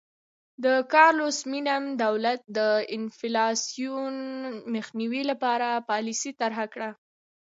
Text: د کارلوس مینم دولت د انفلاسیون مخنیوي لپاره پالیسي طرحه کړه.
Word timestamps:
د 0.63 0.65
کارلوس 0.93 1.39
مینم 1.51 1.83
دولت 2.05 2.39
د 2.57 2.59
انفلاسیون 2.97 4.15
مخنیوي 4.75 5.23
لپاره 5.31 5.67
پالیسي 5.89 6.31
طرحه 6.41 6.65
کړه. 6.73 6.89